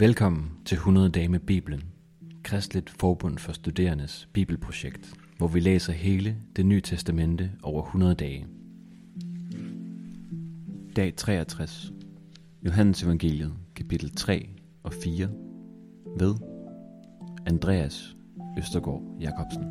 Velkommen 0.00 0.50
til 0.64 0.74
100 0.74 1.08
dage 1.08 1.28
med 1.28 1.40
Bibelen, 1.40 1.82
Kristligt 2.42 2.90
Forbund 2.90 3.38
for 3.38 3.52
Studerendes 3.52 4.28
Bibelprojekt, 4.32 5.14
hvor 5.38 5.46
vi 5.48 5.60
læser 5.60 5.92
hele 5.92 6.36
det 6.56 6.66
nye 6.66 6.80
testamente 6.80 7.50
over 7.62 7.82
100 7.82 8.14
dage. 8.14 8.46
Dag 10.96 11.16
63. 11.16 11.92
Johannes 12.66 13.02
Evangeliet, 13.02 13.52
kapitel 13.76 14.10
3 14.10 14.48
og 14.82 14.92
4, 14.92 15.28
ved 16.18 16.34
Andreas 17.46 18.16
Østergaard 18.58 19.02
Jacobsen. 19.20 19.64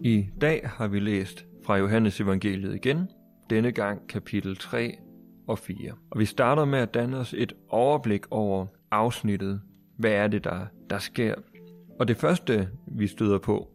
I 0.00 0.26
dag 0.40 0.60
har 0.64 0.88
vi 0.88 1.00
læst 1.00 1.46
fra 1.64 1.76
Johannes 1.76 2.20
Evangeliet 2.20 2.74
igen, 2.74 3.08
denne 3.50 3.72
gang 3.72 4.08
kapitel 4.08 4.56
3 4.56 4.98
og 5.46 5.58
4. 5.58 5.92
Og 6.10 6.18
vi 6.18 6.24
starter 6.24 6.64
med 6.64 6.78
at 6.78 6.94
danne 6.94 7.16
os 7.16 7.34
et 7.38 7.52
overblik 7.68 8.22
over 8.30 8.66
afsnittet. 8.90 9.60
Hvad 9.98 10.12
er 10.12 10.28
det, 10.28 10.44
der, 10.44 10.66
der 10.90 10.98
sker? 10.98 11.34
Og 12.00 12.08
det 12.08 12.16
første, 12.16 12.68
vi 12.86 13.06
støder 13.06 13.38
på, 13.38 13.68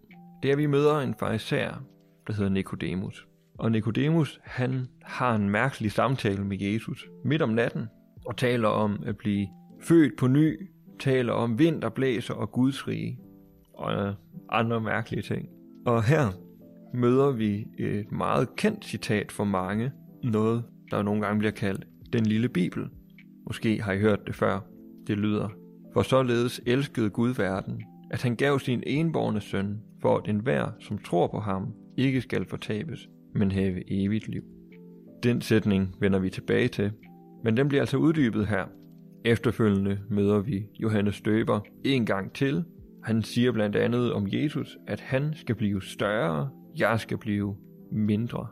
det 0.44 0.49
er, 0.49 0.53
at 0.53 0.58
vi 0.58 0.66
møder 0.66 0.99
en 0.99 1.16
fariser, 1.20 1.84
der 2.27 2.34
hedder 2.34 2.49
Nikodemus. 2.49 3.27
Og 3.58 3.72
Nikodemus, 3.72 4.39
han 4.44 4.88
har 5.03 5.35
en 5.35 5.49
mærkelig 5.49 5.91
samtale 5.91 6.44
med 6.44 6.58
Jesus 6.61 7.09
midt 7.25 7.41
om 7.41 7.49
natten, 7.49 7.88
og 8.25 8.38
taler 8.38 8.67
om 8.67 9.03
at 9.05 9.17
blive 9.17 9.47
født 9.81 10.17
på 10.17 10.27
ny, 10.27 10.70
taler 10.99 11.34
om 11.34 11.59
vind, 11.59 11.81
der 11.81 11.89
blæser 11.89 12.34
og 12.34 12.52
Guds 12.52 12.88
rige, 12.88 13.20
og 13.73 13.94
øh, 13.94 14.13
andre 14.49 14.81
mærkelige 14.81 15.22
ting. 15.22 15.49
Og 15.86 16.03
her 16.03 16.27
møder 16.94 17.31
vi 17.31 17.67
et 17.77 18.11
meget 18.11 18.55
kendt 18.55 18.86
citat 18.86 19.31
for 19.31 19.44
mange, 19.44 19.91
noget, 20.23 20.63
der 20.91 21.01
nogle 21.01 21.21
gange 21.21 21.39
bliver 21.39 21.51
kaldt 21.51 21.87
den 22.13 22.25
lille 22.25 22.49
bibel. 22.49 22.89
Måske 23.47 23.81
har 23.81 23.91
I 23.91 23.99
hørt 23.99 24.27
det 24.27 24.35
før. 24.35 24.59
Det 25.07 25.17
lyder, 25.17 25.49
for 25.94 26.02
således 26.02 26.61
elskede 26.66 27.09
Gud 27.09 27.29
verden, 27.33 27.83
at 28.11 28.23
han 28.23 28.35
gav 28.35 28.59
sin 28.59 28.83
enborne 28.85 29.41
søn, 29.41 29.81
for 30.02 30.17
at 30.17 30.29
enhver, 30.29 30.71
som 30.79 30.97
tror 30.97 31.27
på 31.27 31.39
ham, 31.39 31.73
ikke 31.97 32.21
skal 32.21 32.45
fortabes, 32.45 33.09
men 33.35 33.52
have 33.52 33.91
evigt 33.91 34.27
liv. 34.27 34.44
Den 35.23 35.41
sætning 35.41 35.95
vender 35.99 36.19
vi 36.19 36.29
tilbage 36.29 36.67
til, 36.67 36.91
men 37.44 37.57
den 37.57 37.67
bliver 37.67 37.81
altså 37.81 37.97
uddybet 37.97 38.47
her. 38.47 38.66
Efterfølgende 39.25 39.99
møder 40.09 40.39
vi 40.39 40.66
Johannes 40.79 41.22
Døber 41.22 41.59
en 41.83 42.05
gang 42.05 42.33
til. 42.33 42.63
Han 43.03 43.22
siger 43.22 43.51
blandt 43.51 43.75
andet 43.75 44.13
om 44.13 44.27
Jesus, 44.31 44.77
at 44.88 44.99
han 44.99 45.33
skal 45.33 45.55
blive 45.55 45.81
større, 45.81 46.49
jeg 46.77 46.99
skal 46.99 47.17
blive 47.17 47.55
mindre. 47.91 48.47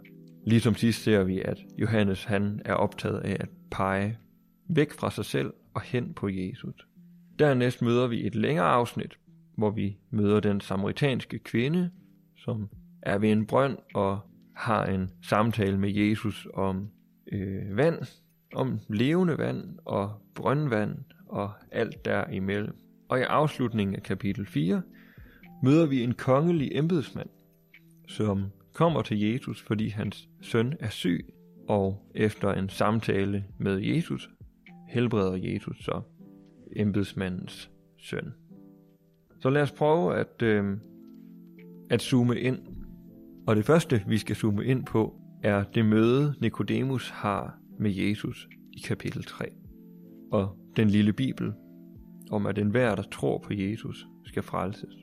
Ligesom 0.45 0.75
sidst 0.75 1.03
ser 1.03 1.23
vi, 1.23 1.41
at 1.41 1.65
Johannes 1.77 2.23
han 2.23 2.61
er 2.65 2.73
optaget 2.73 3.19
af 3.19 3.37
at 3.39 3.49
pege 3.71 4.17
væk 4.67 4.91
fra 4.91 5.11
sig 5.11 5.25
selv 5.25 5.53
og 5.73 5.81
hen 5.81 6.13
på 6.13 6.29
Jesus. 6.29 6.87
Dernæst 7.39 7.81
møder 7.81 8.07
vi 8.07 8.27
et 8.27 8.35
længere 8.35 8.65
afsnit, 8.65 9.17
hvor 9.57 9.69
vi 9.69 9.97
møder 10.09 10.39
den 10.39 10.61
samaritanske 10.61 11.39
kvinde, 11.39 11.91
som 12.37 12.69
er 13.01 13.17
ved 13.17 13.29
en 13.31 13.45
brønd 13.45 13.77
og 13.93 14.19
har 14.55 14.85
en 14.85 15.11
samtale 15.21 15.77
med 15.77 15.93
Jesus 15.93 16.47
om 16.53 16.89
øh, 17.31 17.77
vand, 17.77 17.99
om 18.55 18.79
levende 18.89 19.37
vand 19.37 19.79
og 19.85 20.11
brøndvand 20.35 20.97
og 21.27 21.51
alt 21.71 22.05
derimellem. 22.05 22.75
Og 23.09 23.19
i 23.19 23.23
afslutningen 23.23 23.95
af 23.95 24.03
kapitel 24.03 24.45
4 24.45 24.81
møder 25.63 25.85
vi 25.85 26.03
en 26.03 26.13
kongelig 26.13 26.69
embedsmand, 26.71 27.29
som 28.07 28.51
kommer 28.75 29.01
til 29.01 29.19
Jesus, 29.19 29.61
fordi 29.61 29.89
hans 29.89 30.29
søn 30.41 30.73
er 30.79 30.89
syg, 30.89 31.33
og 31.67 32.11
efter 32.15 32.53
en 32.53 32.69
samtale 32.69 33.45
med 33.57 33.79
Jesus, 33.79 34.29
helbreder 34.89 35.35
Jesus 35.35 35.85
så 35.85 36.01
embedsmandens 36.75 37.71
søn. 37.97 38.33
Så 39.39 39.49
lad 39.49 39.61
os 39.61 39.71
prøve 39.71 40.15
at, 40.15 40.41
øh, 40.43 40.77
at 41.89 42.01
zoome 42.01 42.39
ind. 42.39 42.59
Og 43.47 43.55
det 43.55 43.65
første, 43.65 44.03
vi 44.07 44.17
skal 44.17 44.35
zoome 44.35 44.65
ind 44.65 44.85
på, 44.85 45.15
er 45.43 45.63
det 45.63 45.85
møde, 45.85 46.35
Nikodemus 46.41 47.09
har 47.09 47.59
med 47.79 47.91
Jesus 47.91 48.47
i 48.73 48.79
kapitel 48.79 49.23
3. 49.23 49.45
Og 50.31 50.57
den 50.75 50.87
lille 50.87 51.13
bibel 51.13 51.53
om, 52.31 52.45
at 52.45 52.57
enhver, 52.57 52.95
der 52.95 53.03
tror 53.03 53.37
på 53.37 53.53
Jesus, 53.53 54.07
skal 54.25 54.43
frelses. 54.43 54.95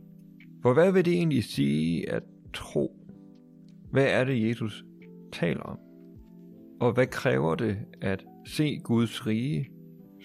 For 0.62 0.74
hvad 0.74 0.92
vil 0.92 1.04
det 1.04 1.12
egentlig 1.12 1.44
sige 1.44 2.10
at 2.10 2.22
tro 2.54 3.01
hvad 3.92 4.06
er 4.06 4.24
det, 4.24 4.48
Jesus 4.48 4.84
taler 5.32 5.62
om? 5.62 5.78
Og 6.80 6.92
hvad 6.92 7.06
kræver 7.06 7.54
det 7.54 7.78
at 8.00 8.24
se 8.46 8.78
Guds 8.78 9.26
rige, 9.26 9.70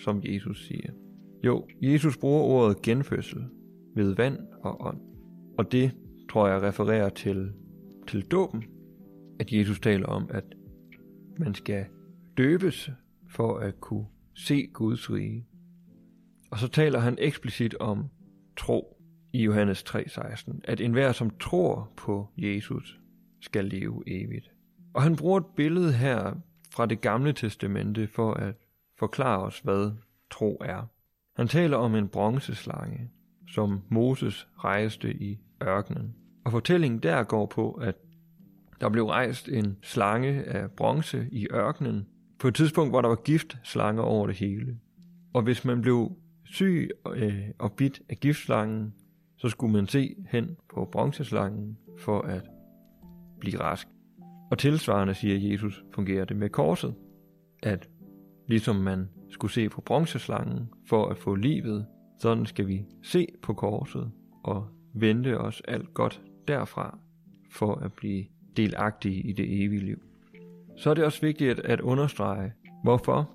som 0.03 0.21
Jesus 0.23 0.67
siger? 0.67 0.91
Jo, 1.43 1.67
Jesus 1.81 2.17
bruger 2.17 2.41
ordet 2.41 2.81
genfødsel 2.81 3.45
ved 3.95 4.15
vand 4.15 4.39
og 4.63 4.85
ånd. 4.85 5.01
Og 5.57 5.71
det 5.71 5.91
tror 6.29 6.47
jeg 6.47 6.61
refererer 6.61 7.09
til, 7.09 7.51
til 8.07 8.21
dåben, 8.21 8.63
at 9.39 9.51
Jesus 9.53 9.79
taler 9.79 10.07
om, 10.07 10.29
at 10.29 10.43
man 11.39 11.55
skal 11.55 11.85
døbes 12.37 12.89
for 13.29 13.57
at 13.57 13.79
kunne 13.79 14.05
se 14.35 14.67
Guds 14.73 15.11
rige. 15.11 15.45
Og 16.51 16.59
så 16.59 16.67
taler 16.67 16.99
han 16.99 17.17
eksplicit 17.19 17.75
om 17.75 18.05
tro 18.57 18.97
i 19.33 19.43
Johannes 19.43 19.83
3:16, 19.89 20.59
at 20.63 20.81
enhver 20.81 21.11
som 21.11 21.29
tror 21.39 21.91
på 21.97 22.27
Jesus 22.37 22.99
skal 23.41 23.65
leve 23.65 24.03
evigt. 24.07 24.51
Og 24.93 25.03
han 25.03 25.15
bruger 25.15 25.39
et 25.39 25.45
billede 25.55 25.93
her 25.93 26.33
fra 26.71 26.85
det 26.85 27.01
gamle 27.01 27.33
testamente 27.33 28.07
for 28.07 28.33
at 28.33 28.55
forklare 28.99 29.43
os, 29.43 29.59
hvad 29.59 29.91
tro 30.31 30.57
er. 30.61 30.89
Han 31.35 31.47
taler 31.47 31.77
om 31.77 31.95
en 31.95 32.07
bronzeslange, 32.07 33.09
som 33.47 33.81
Moses 33.89 34.47
rejste 34.57 35.13
i 35.13 35.39
ørkenen. 35.63 36.15
Og 36.45 36.51
fortællingen 36.51 36.99
der 36.99 37.23
går 37.23 37.45
på, 37.45 37.71
at 37.71 37.95
der 38.81 38.89
blev 38.89 39.05
rejst 39.05 39.49
en 39.49 39.77
slange 39.81 40.43
af 40.43 40.71
bronze 40.71 41.27
i 41.31 41.47
ørkenen, 41.51 42.07
på 42.39 42.47
et 42.47 42.55
tidspunkt, 42.55 42.91
hvor 42.91 43.01
der 43.01 43.09
var 43.09 43.15
giftslanger 43.15 44.03
over 44.03 44.27
det 44.27 44.35
hele. 44.35 44.79
Og 45.33 45.41
hvis 45.41 45.65
man 45.65 45.81
blev 45.81 46.11
syg 46.43 46.89
øh, 47.15 47.43
og 47.59 47.73
bit 47.73 48.01
af 48.09 48.17
giftslangen, 48.17 48.93
så 49.37 49.49
skulle 49.49 49.73
man 49.73 49.87
se 49.87 50.15
hen 50.29 50.57
på 50.73 50.89
bronzeslangen 50.91 51.77
for 51.97 52.21
at 52.21 52.41
blive 53.47 53.61
rask. 53.61 53.87
Og 54.51 54.57
tilsvarende, 54.57 55.13
siger 55.13 55.51
Jesus, 55.51 55.83
fungerer 55.93 56.25
det 56.25 56.37
med 56.37 56.49
korset, 56.49 56.95
at 57.63 57.89
ligesom 58.47 58.75
man 58.75 59.09
skulle 59.29 59.51
se 59.51 59.69
på 59.69 59.81
bronzeslangen 59.81 60.69
for 60.89 61.07
at 61.07 61.17
få 61.17 61.35
livet, 61.35 61.85
sådan 62.19 62.45
skal 62.45 62.67
vi 62.67 62.85
se 63.03 63.27
på 63.41 63.53
korset 63.53 64.11
og 64.43 64.67
vente 64.93 65.39
os 65.39 65.61
alt 65.67 65.93
godt 65.93 66.21
derfra 66.47 66.99
for 67.51 67.75
at 67.75 67.93
blive 67.93 68.25
delagtige 68.57 69.21
i 69.21 69.31
det 69.31 69.63
evige 69.63 69.85
liv. 69.85 69.97
Så 70.77 70.89
er 70.89 70.93
det 70.93 71.03
også 71.03 71.21
vigtigt 71.21 71.59
at 71.59 71.81
understrege, 71.81 72.53
hvorfor 72.83 73.31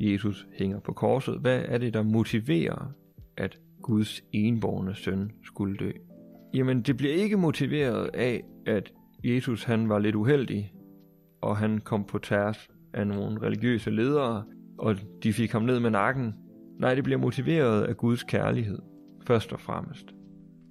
Jesus 0.00 0.46
hænger 0.58 0.80
på 0.80 0.92
korset. 0.92 1.40
Hvad 1.40 1.62
er 1.68 1.78
det, 1.78 1.94
der 1.94 2.02
motiverer, 2.02 2.92
at 3.36 3.58
Guds 3.82 4.22
enborne 4.32 4.94
søn 4.94 5.32
skulle 5.44 5.76
dø? 5.76 5.90
Jamen, 6.54 6.82
det 6.82 6.96
bliver 6.96 7.14
ikke 7.14 7.36
motiveret 7.36 8.10
af, 8.14 8.42
at 8.66 8.92
Jesus 9.24 9.64
han 9.64 9.88
var 9.88 9.98
lidt 9.98 10.14
uheldig, 10.14 10.72
og 11.40 11.56
han 11.56 11.78
kom 11.78 12.04
på 12.04 12.18
tærs 12.18 12.70
af 12.92 13.06
nogle 13.06 13.40
religiøse 13.42 13.90
ledere, 13.90 14.44
og 14.78 14.96
de 15.22 15.32
fik 15.32 15.52
ham 15.52 15.62
ned 15.62 15.80
med 15.80 15.90
nakken. 15.90 16.34
Nej, 16.80 16.94
det 16.94 17.04
bliver 17.04 17.18
motiveret 17.18 17.82
af 17.82 17.96
Guds 17.96 18.22
kærlighed, 18.22 18.78
først 19.26 19.52
og 19.52 19.60
fremmest. 19.60 20.14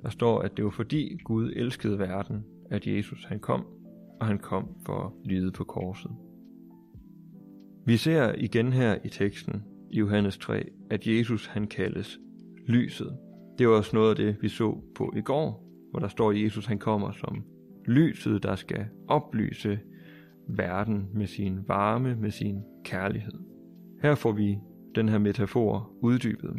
Der 0.02 0.10
står, 0.10 0.42
at 0.42 0.58
det 0.58 0.66
var 0.66 0.72
fordi 0.72 1.18
Gud 1.24 1.54
elskede 1.56 2.00
verden, 2.00 2.46
at 2.72 2.88
Jesus 2.88 3.26
han 3.26 3.40
kom, 3.40 3.66
og 4.20 4.28
han 4.28 4.40
kom 4.40 4.68
for 4.86 5.06
at 5.06 5.32
lide 5.32 5.52
på 5.52 5.64
korset. 5.64 6.12
Vi 7.86 7.98
ser 7.98 8.34
igen 8.38 8.74
her 8.74 8.98
i 9.04 9.10
teksten 9.10 9.64
i 9.92 10.00
Johannes 10.00 10.38
3, 10.38 10.64
at 10.90 11.08
Jesus 11.08 11.46
han 11.46 11.68
kaldes 11.68 12.20
lyset. 12.68 13.18
Det 13.58 13.68
var 13.68 13.74
også 13.76 13.96
noget 13.96 14.10
af 14.10 14.16
det, 14.16 14.38
vi 14.42 14.50
så 14.50 14.82
på 14.96 15.14
i 15.18 15.22
går, 15.22 15.64
hvor 15.92 16.00
der 16.00 16.08
står, 16.08 16.32
at 16.32 16.42
Jesus 16.44 16.66
han 16.66 16.80
kommer 16.80 17.12
som 17.12 17.44
lyset, 17.86 18.44
der 18.44 18.56
skal 18.56 18.86
oplyse 19.08 19.80
verden 20.48 21.10
med 21.14 21.28
sin 21.28 21.60
varme, 21.68 22.16
med 22.16 22.32
sin 22.32 22.64
kærlighed. 22.86 23.34
Her 24.02 24.16
får 24.16 24.32
vi 24.32 24.58
den 24.96 25.10
her 25.10 25.18
metafor 25.18 25.92
uddybet. 26.02 26.56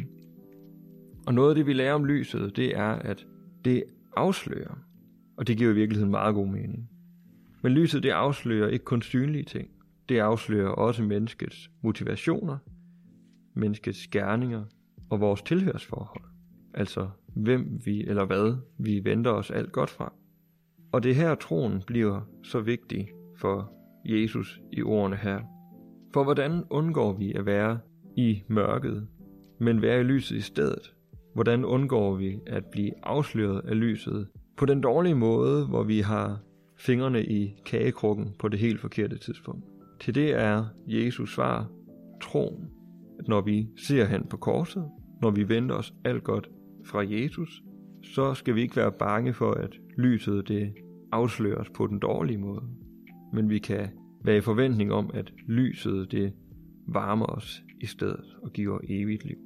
Og 1.27 1.33
noget 1.33 1.49
af 1.49 1.55
det, 1.55 1.65
vi 1.65 1.73
lærer 1.73 1.93
om 1.93 2.05
lyset, 2.05 2.55
det 2.55 2.77
er, 2.77 2.89
at 2.91 3.27
det 3.65 3.83
afslører, 4.15 4.79
og 5.37 5.47
det 5.47 5.57
giver 5.57 5.71
i 5.71 5.75
virkeligheden 5.75 6.11
meget 6.11 6.35
god 6.35 6.47
mening. 6.47 6.89
Men 7.63 7.71
lyset, 7.71 8.03
det 8.03 8.09
afslører 8.09 8.69
ikke 8.69 8.85
kun 8.85 9.01
synlige 9.01 9.43
ting. 9.43 9.69
Det 10.09 10.19
afslører 10.19 10.69
også 10.69 11.03
menneskets 11.03 11.71
motivationer, 11.81 12.57
menneskets 13.53 14.07
gerninger 14.07 14.63
og 15.09 15.19
vores 15.19 15.41
tilhørsforhold. 15.41 16.23
Altså 16.73 17.09
hvem 17.35 17.81
vi 17.85 18.03
eller 18.03 18.25
hvad 18.25 18.57
vi 18.77 19.03
venter 19.03 19.31
os 19.31 19.51
alt 19.51 19.71
godt 19.71 19.89
fra. 19.89 20.13
Og 20.95 21.03
det 21.03 21.15
her 21.15 21.35
troen 21.35 21.81
bliver 21.87 22.21
så 22.43 22.59
vigtig 22.59 23.07
for 23.37 23.73
Jesus 24.05 24.61
i 24.71 24.81
ordene 24.81 25.15
her. 25.15 25.39
For 26.13 26.23
hvordan 26.23 26.63
undgår 26.69 27.13
vi 27.13 27.33
at 27.33 27.45
være 27.45 27.79
i 28.17 28.43
mørket, 28.47 29.07
men 29.59 29.81
være 29.81 29.99
i 29.99 30.03
lyset 30.03 30.35
i 30.35 30.41
stedet? 30.41 30.93
Hvordan 31.33 31.65
undgår 31.65 32.15
vi 32.15 32.39
at 32.47 32.65
blive 32.65 32.91
afsløret 33.03 33.61
af 33.65 33.79
lyset 33.79 34.27
på 34.57 34.65
den 34.65 34.81
dårlige 34.81 35.15
måde, 35.15 35.65
hvor 35.65 35.83
vi 35.83 35.99
har 35.99 36.39
fingrene 36.77 37.25
i 37.25 37.55
kagekrukken 37.65 38.35
på 38.39 38.47
det 38.47 38.59
helt 38.59 38.79
forkerte 38.79 39.17
tidspunkt? 39.17 39.65
Til 39.99 40.15
det 40.15 40.33
er 40.33 40.65
Jesus 40.87 41.33
svar 41.33 41.69
troen, 42.21 42.69
at 43.19 43.27
når 43.27 43.41
vi 43.41 43.67
ser 43.87 44.05
hen 44.05 44.27
på 44.29 44.37
korset, 44.37 44.85
når 45.21 45.31
vi 45.31 45.49
venter 45.49 45.75
os 45.75 45.93
alt 46.05 46.23
godt 46.23 46.49
fra 46.85 47.05
Jesus, 47.07 47.61
så 48.03 48.33
skal 48.33 48.55
vi 48.55 48.61
ikke 48.61 48.75
være 48.75 48.91
bange 48.91 49.33
for, 49.33 49.51
at 49.51 49.71
lyset 49.97 50.47
det 50.47 50.73
afsløres 51.15 51.69
på 51.69 51.87
den 51.87 51.99
dårlige 51.99 52.37
måde. 52.37 52.63
Men 53.33 53.49
vi 53.49 53.59
kan 53.59 53.87
være 54.23 54.37
i 54.37 54.41
forventning 54.41 54.93
om, 54.93 55.11
at 55.13 55.33
lyset 55.47 56.11
det 56.11 56.33
varmer 56.87 57.25
os 57.25 57.63
i 57.81 57.85
stedet 57.85 58.25
og 58.43 58.53
giver 58.53 58.79
evigt 58.89 59.25
liv. 59.25 59.37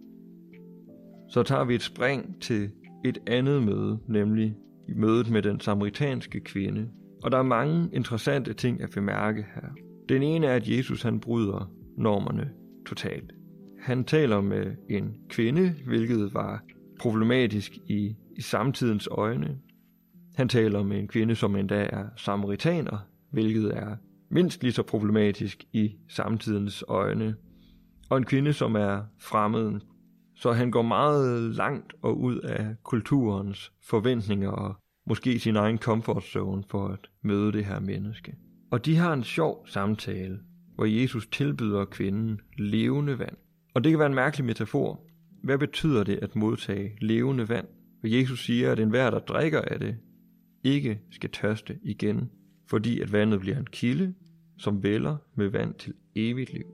Så 1.30 1.44
tager 1.44 1.66
vi 1.66 1.75
et 1.75 1.81
spring 1.81 2.42
til 2.42 2.71
et 3.06 3.18
andet 3.27 3.63
møde, 3.63 4.00
nemlig 4.07 4.56
i 4.88 4.94
mødet 4.94 5.31
med 5.31 5.42
den 5.42 5.60
samaritanske 5.60 6.39
kvinde. 6.39 6.89
Og 7.24 7.31
der 7.31 7.38
er 7.38 7.44
mange 7.44 7.89
interessante 7.94 8.54
ting 8.54 8.81
at 8.81 8.89
bemærke 8.89 9.45
her. 9.56 9.69
Den 10.10 10.24
ene 10.24 10.48
er, 10.48 10.56
at 10.56 10.68
Jesus 10.68 11.01
han 11.01 11.19
bryder 11.19 11.71
normerne 11.98 12.50
totalt. 12.88 13.31
Han 13.81 14.04
taler 14.04 14.42
med 14.42 14.66
en 14.89 15.16
kvinde, 15.30 15.74
hvilket 15.86 16.33
var 16.33 16.63
problematisk 17.00 17.77
i, 17.88 18.16
i 18.38 18.42
samtidens 18.42 19.07
øjne. 19.12 19.57
Han 20.39 20.50
taler 20.50 20.83
med 20.83 21.00
en 21.00 21.07
kvinde, 21.07 21.36
som 21.36 21.56
endda 21.56 21.89
er 21.94 22.06
samaritaner, 22.15 22.97
hvilket 23.31 23.77
er 23.77 23.95
mindst 24.31 24.63
lige 24.63 24.71
så 24.71 24.83
problematisk 24.83 25.63
i 25.74 25.95
samtidens 26.07 26.83
øjne. 26.88 27.36
Og 28.09 28.18
en 28.18 28.25
kvinde, 28.25 28.53
som 28.53 28.75
er 28.75 29.01
fremmed. 29.21 29.80
Så 30.36 30.51
han 30.51 30.71
går 30.71 30.81
meget 30.81 31.56
langt 31.56 31.94
og 32.01 32.19
ud 32.19 32.39
af 32.39 32.75
kulturens 32.83 33.71
forventninger 33.83 34.50
og 34.50 34.75
måske 35.07 35.39
sin 35.39 35.56
egen 35.56 35.77
comfort 35.77 36.24
zone 36.24 36.63
for 36.69 36.88
at 36.88 37.09
møde 37.24 37.51
det 37.51 37.65
her 37.65 37.80
menneske. 37.80 38.35
Og 38.71 38.85
de 38.85 38.95
har 38.95 39.13
en 39.13 39.24
sjov 39.24 39.68
samtale, 39.68 40.39
hvor 40.75 40.85
Jesus 40.85 41.27
tilbyder 41.27 41.85
kvinden 41.85 42.39
levende 42.57 43.19
vand. 43.19 43.38
Og 43.74 43.83
det 43.83 43.92
kan 43.92 44.00
være 44.00 44.09
en 44.09 44.15
mærkelig 44.15 44.45
metafor. 44.45 45.01
Hvad 45.44 45.57
betyder 45.57 46.03
det 46.03 46.19
at 46.21 46.35
modtage 46.35 46.97
levende 47.01 47.50
vand? 47.50 47.68
For 48.01 48.07
Jesus 48.07 48.45
siger, 48.45 48.71
at 48.71 48.80
enhver, 48.80 49.09
der 49.09 49.19
drikker 49.19 49.62
af 49.62 49.80
det, 49.80 49.97
ikke 50.63 51.01
skal 51.11 51.29
tørste 51.29 51.79
igen, 51.83 52.29
fordi 52.69 53.01
at 53.01 53.11
vandet 53.13 53.39
bliver 53.39 53.57
en 53.57 53.67
kilde, 53.71 54.13
som 54.57 54.83
vælger 54.83 55.17
med 55.35 55.47
vand 55.47 55.73
til 55.73 55.94
evigt 56.15 56.53
liv. 56.53 56.65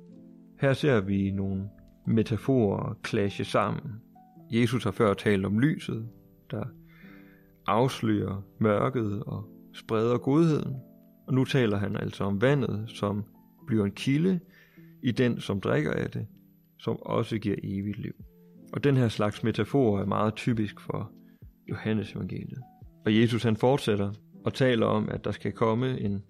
Her 0.59 0.73
ser 0.73 1.01
vi 1.01 1.31
nogle 1.31 1.69
metaforer 2.07 2.97
clashe 3.07 3.45
sammen. 3.45 3.91
Jesus 4.51 4.83
har 4.83 4.91
før 4.91 5.13
talt 5.13 5.45
om 5.45 5.59
lyset, 5.59 6.09
der 6.51 6.63
afslører 7.67 8.41
mørket 8.59 9.23
og 9.23 9.49
spreder 9.73 10.17
godheden. 10.17 10.75
Og 11.27 11.33
nu 11.33 11.45
taler 11.45 11.77
han 11.77 11.95
altså 11.95 12.23
om 12.23 12.41
vandet, 12.41 12.83
som 12.87 13.23
bliver 13.67 13.85
en 13.85 13.91
kilde 13.91 14.39
i 15.03 15.11
den, 15.11 15.39
som 15.39 15.61
drikker 15.61 15.91
af 15.91 16.09
det, 16.09 16.27
som 16.79 16.97
også 17.01 17.37
giver 17.37 17.55
evigt 17.63 17.99
liv. 17.99 18.13
Og 18.73 18.83
den 18.83 18.97
her 18.97 19.07
slags 19.07 19.43
metafor 19.43 19.99
er 19.99 20.05
meget 20.05 20.35
typisk 20.35 20.79
for 20.79 21.11
Johannes 21.69 22.11
evangeliet. 22.13 22.61
Og 23.05 23.21
Jesus 23.21 23.43
han 23.43 23.55
fortsætter 23.55 24.11
og 24.45 24.53
taler 24.53 24.85
om, 24.85 25.09
at 25.09 25.25
der 25.25 25.31
skal 25.31 25.51
komme 25.51 25.99
en 25.99 26.23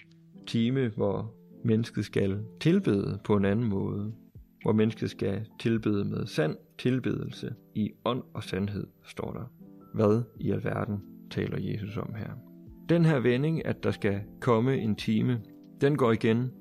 time, 0.47 0.91
hvor 0.95 1.33
mennesket 1.63 2.05
skal 2.05 2.39
tilbede 2.59 3.19
på 3.23 3.35
en 3.35 3.45
anden 3.45 3.65
måde. 3.65 4.13
Hvor 4.61 4.73
mennesket 4.73 5.09
skal 5.09 5.45
tilbede 5.59 6.05
med 6.05 6.25
sand 6.25 6.55
tilbedelse 6.79 7.53
i 7.75 7.91
ånd 8.05 8.23
og 8.33 8.43
sandhed, 8.43 8.87
står 9.03 9.31
der. 9.31 9.51
Hvad 9.93 10.23
i 10.39 10.51
alverden 10.51 10.97
taler 11.31 11.57
Jesus 11.59 11.97
om 11.97 12.13
her? 12.17 12.31
Den 12.89 13.05
her 13.05 13.19
vending, 13.19 13.65
at 13.65 13.83
der 13.83 13.91
skal 13.91 14.21
komme 14.41 14.77
en 14.77 14.95
time, 14.95 15.41
den 15.81 15.97
går 15.97 16.11
igen 16.11 16.51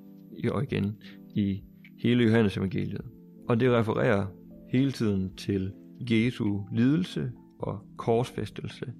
og 0.50 0.62
igen 0.62 0.96
i 1.34 1.62
hele 1.98 2.24
Johannes 2.24 2.56
evangeliet. 2.56 3.04
Og 3.48 3.60
det 3.60 3.70
refererer 3.70 4.26
hele 4.70 4.92
tiden 4.92 5.36
til 5.36 5.72
Jesu 6.00 6.60
lidelse 6.72 7.32
og 7.58 7.78
korsfæstelse. 7.96 8.92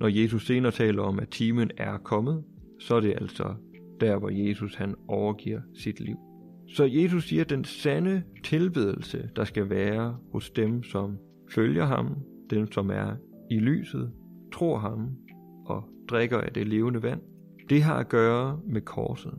Når 0.00 0.08
Jesus 0.08 0.46
senere 0.46 0.72
taler 0.72 1.02
om, 1.02 1.20
at 1.20 1.28
timen 1.28 1.70
er 1.76 1.98
kommet, 1.98 2.44
så 2.78 2.94
er 2.94 3.00
det 3.00 3.14
altså 3.20 3.54
der, 4.00 4.18
hvor 4.18 4.30
Jesus 4.30 4.74
han 4.74 4.94
overgiver 5.08 5.60
sit 5.74 6.00
liv. 6.00 6.16
Så 6.68 6.84
Jesus 6.84 7.28
siger, 7.28 7.42
at 7.42 7.50
den 7.50 7.64
sande 7.64 8.22
tilbedelse, 8.44 9.30
der 9.36 9.44
skal 9.44 9.70
være 9.70 10.18
hos 10.32 10.50
dem, 10.50 10.82
som 10.82 11.18
følger 11.54 11.84
ham, 11.84 12.16
dem, 12.50 12.72
som 12.72 12.90
er 12.90 13.16
i 13.50 13.58
lyset, 13.58 14.12
tror 14.52 14.78
ham 14.78 15.08
og 15.66 15.84
drikker 16.08 16.38
af 16.38 16.52
det 16.52 16.68
levende 16.68 17.02
vand, 17.02 17.20
det 17.70 17.82
har 17.82 17.94
at 17.94 18.08
gøre 18.08 18.60
med 18.66 18.80
korset. 18.80 19.34